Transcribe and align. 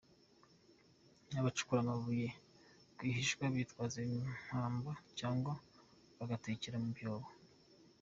Abacukura 1.39 1.79
amabuye 1.81 2.27
rwihishwa 2.93 3.43
bitwaza 3.53 3.97
impamba 4.09 4.91
cyangwa 5.19 5.51
bagatekera 6.17 6.77
mu 6.83 6.89
myobo. 6.95 7.27